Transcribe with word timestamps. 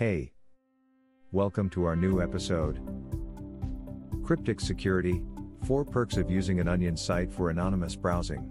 Hey! 0.00 0.32
Welcome 1.30 1.68
to 1.72 1.84
our 1.84 1.94
new 1.94 2.22
episode. 2.22 2.80
Cryptic 4.24 4.58
Security 4.58 5.20
4 5.66 5.84
Perks 5.84 6.16
of 6.16 6.30
Using 6.30 6.58
an 6.58 6.68
Onion 6.68 6.96
Site 6.96 7.30
for 7.30 7.50
Anonymous 7.50 7.96
Browsing. 7.96 8.50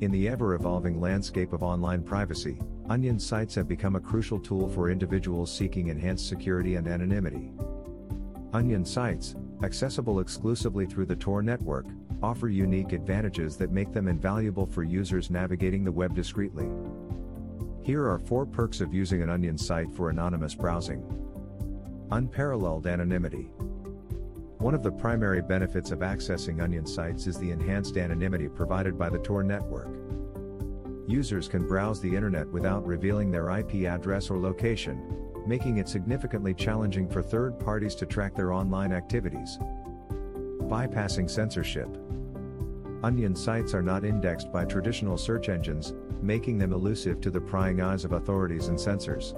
In 0.00 0.10
the 0.10 0.26
ever 0.26 0.54
evolving 0.54 1.02
landscape 1.02 1.52
of 1.52 1.62
online 1.62 2.02
privacy, 2.02 2.58
onion 2.88 3.18
sites 3.18 3.54
have 3.56 3.68
become 3.68 3.96
a 3.96 4.00
crucial 4.00 4.38
tool 4.38 4.70
for 4.70 4.88
individuals 4.88 5.54
seeking 5.54 5.88
enhanced 5.88 6.26
security 6.26 6.76
and 6.76 6.88
anonymity. 6.88 7.52
Onion 8.54 8.86
sites, 8.86 9.36
accessible 9.62 10.20
exclusively 10.20 10.86
through 10.86 11.04
the 11.04 11.14
Tor 11.14 11.42
network, 11.42 11.84
offer 12.22 12.48
unique 12.48 12.92
advantages 12.92 13.58
that 13.58 13.70
make 13.70 13.92
them 13.92 14.08
invaluable 14.08 14.64
for 14.64 14.82
users 14.82 15.28
navigating 15.28 15.84
the 15.84 15.92
web 15.92 16.14
discreetly. 16.14 16.70
Here 17.88 18.06
are 18.06 18.18
four 18.18 18.44
perks 18.44 18.82
of 18.82 18.92
using 18.92 19.22
an 19.22 19.30
Onion 19.30 19.56
site 19.56 19.90
for 19.90 20.10
anonymous 20.10 20.54
browsing. 20.54 21.02
Unparalleled 22.10 22.86
anonymity. 22.86 23.50
One 24.58 24.74
of 24.74 24.82
the 24.82 24.92
primary 24.92 25.40
benefits 25.40 25.90
of 25.90 26.00
accessing 26.00 26.62
Onion 26.62 26.84
sites 26.84 27.26
is 27.26 27.38
the 27.38 27.50
enhanced 27.50 27.96
anonymity 27.96 28.46
provided 28.46 28.98
by 28.98 29.08
the 29.08 29.20
Tor 29.20 29.42
network. 29.42 29.88
Users 31.06 31.48
can 31.48 31.66
browse 31.66 31.98
the 31.98 32.14
internet 32.14 32.46
without 32.48 32.86
revealing 32.86 33.30
their 33.30 33.58
IP 33.58 33.86
address 33.86 34.28
or 34.28 34.38
location, 34.38 35.02
making 35.46 35.78
it 35.78 35.88
significantly 35.88 36.52
challenging 36.52 37.08
for 37.08 37.22
third 37.22 37.58
parties 37.58 37.94
to 37.94 38.04
track 38.04 38.36
their 38.36 38.52
online 38.52 38.92
activities. 38.92 39.56
Bypassing 40.60 41.30
censorship. 41.30 41.88
Onion 43.04 43.36
sites 43.36 43.74
are 43.74 43.82
not 43.82 44.04
indexed 44.04 44.50
by 44.50 44.64
traditional 44.64 45.16
search 45.16 45.48
engines, 45.48 45.94
making 46.20 46.58
them 46.58 46.72
elusive 46.72 47.20
to 47.20 47.30
the 47.30 47.40
prying 47.40 47.80
eyes 47.80 48.04
of 48.04 48.12
authorities 48.12 48.66
and 48.66 48.80
censors. 48.80 49.34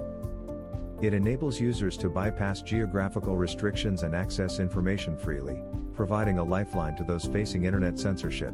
It 1.01 1.13
enables 1.13 1.59
users 1.59 1.95
to 1.97 2.09
bypass 2.09 2.63
geographical 2.63 3.37
restrictions 3.37 4.01
and 4.01 4.15
access 4.15 4.59
information 4.59 5.15
freely, 5.15 5.61
providing 5.93 6.39
a 6.39 6.43
lifeline 6.43 6.95
to 6.95 7.03
those 7.03 7.25
facing 7.25 7.65
internet 7.65 7.99
censorship. 7.99 8.53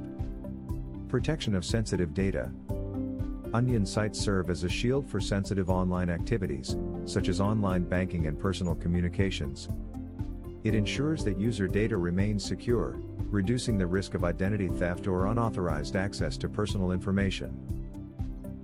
Protection 1.07 1.55
of 1.55 1.63
sensitive 1.63 2.13
data. 2.13 2.51
Onion 3.53 3.85
sites 3.85 4.19
serve 4.19 4.49
as 4.49 4.65
a 4.65 4.69
shield 4.69 5.09
for 5.09 5.21
sensitive 5.21 5.69
online 5.69 6.09
activities, 6.09 6.75
such 7.05 7.29
as 7.29 7.39
online 7.39 7.83
banking 7.83 8.27
and 8.27 8.37
personal 8.37 8.75
communications. 8.75 9.69
It 10.65 10.75
ensures 10.75 11.23
that 11.23 11.39
user 11.39 11.65
data 11.65 11.95
remains 11.95 12.43
secure, 12.43 12.99
reducing 13.29 13.77
the 13.77 13.85
risk 13.85 14.13
of 14.13 14.23
identity 14.23 14.67
theft 14.67 15.07
or 15.07 15.27
unauthorized 15.27 15.95
access 15.95 16.37
to 16.37 16.49
personal 16.49 16.91
information. 16.91 17.51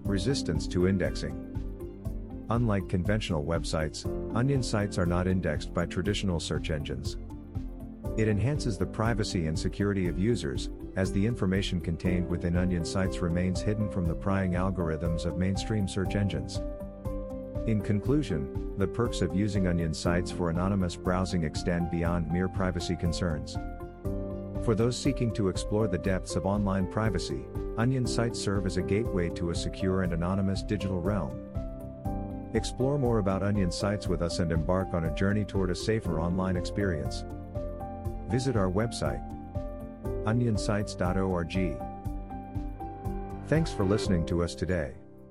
Resistance 0.04 0.68
to 0.68 0.88
indexing. 0.88 1.50
Unlike 2.50 2.90
conventional 2.90 3.44
websites, 3.44 4.06
Onion 4.36 4.64
sites 4.64 4.98
are 4.98 5.06
not 5.06 5.28
indexed 5.28 5.74
by 5.74 5.86
traditional 5.86 6.40
search 6.40 6.70
engines. 6.70 7.18
It 8.18 8.28
enhances 8.28 8.78
the 8.78 8.86
privacy 8.86 9.48
and 9.48 9.58
security 9.58 10.08
of 10.08 10.20
users, 10.20 10.70
as 10.96 11.12
the 11.12 11.26
information 11.26 11.82
contained 11.82 12.28
within 12.30 12.56
Onion 12.56 12.86
sites 12.86 13.20
remains 13.20 13.62
hidden 13.62 13.90
from 13.90 14.06
the 14.06 14.14
prying 14.14 14.52
algorithms 14.54 15.26
of 15.26 15.38
mainstream 15.38 15.88
search 15.88 16.16
engines. 16.16 16.62
In 17.66 17.82
conclusion, 17.82 18.74
the 18.78 18.88
perks 18.88 19.22
of 19.22 19.36
using 19.36 19.68
Onion 19.68 19.94
sites 19.94 20.30
for 20.30 20.50
anonymous 20.50 20.96
browsing 20.96 21.44
extend 21.44 21.90
beyond 21.90 22.32
mere 22.32 22.48
privacy 22.48 22.96
concerns. 22.96 23.58
For 24.64 24.76
those 24.76 24.98
seeking 24.98 25.34
to 25.34 25.50
explore 25.50 25.90
the 25.90 25.98
depths 25.98 26.38
of 26.38 26.46
online 26.46 26.88
privacy, 26.88 27.46
Onion 27.78 28.08
sites 28.08 28.40
serve 28.40 28.66
as 28.66 28.78
a 28.78 28.82
gateway 28.82 29.30
to 29.32 29.50
a 29.50 29.56
secure 29.56 30.04
and 30.04 30.14
anonymous 30.14 30.64
digital 30.64 31.02
realm. 31.02 31.38
Explore 32.54 32.98
more 32.98 33.18
about 33.18 33.44
Onion 33.44 33.72
sites 33.72 34.08
with 34.08 34.22
us 34.22 34.40
and 34.40 34.54
embark 34.54 34.94
on 34.94 35.06
a 35.06 35.16
journey 35.16 35.44
toward 35.44 35.70
a 35.70 35.76
safer 35.76 36.22
online 36.22 36.56
experience. 36.56 37.26
Visit 38.30 38.56
our 38.56 38.70
website 38.70 39.22
onionsites.org. 40.24 41.78
Thanks 43.48 43.74
for 43.74 43.84
listening 43.84 44.26
to 44.28 44.44
us 44.44 44.56
today. 44.56 44.94